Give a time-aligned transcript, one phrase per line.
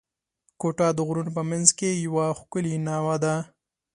[0.61, 3.35] کوټه د غرونو په منځ کښي یوه ښکلې ناوه ده.